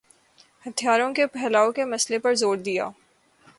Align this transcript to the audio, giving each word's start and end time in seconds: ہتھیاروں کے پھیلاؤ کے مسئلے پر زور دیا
ہتھیاروں 0.65 1.13
کے 1.13 1.27
پھیلاؤ 1.27 1.71
کے 1.71 1.85
مسئلے 1.85 2.19
پر 2.19 2.33
زور 2.35 2.57
دیا 2.57 2.89